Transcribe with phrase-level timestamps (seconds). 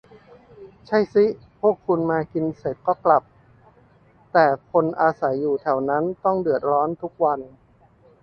[0.87, 1.25] ใช่สิ
[1.59, 3.23] พวกคุณมากินเสร็จก็กลับ
[4.33, 7.39] แต่คนอาศัยอยู่แถวนั้นต้องเดือดร้อนทุกวัน